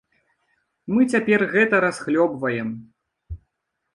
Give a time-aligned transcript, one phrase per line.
[0.93, 2.69] Мы цяпер гэта расхлёбваем.